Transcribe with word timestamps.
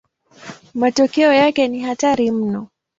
Matokeo 0.73 1.33
yake 1.33 1.67
ni 1.67 1.79
hatari 1.79 2.31
mno. 2.31 2.67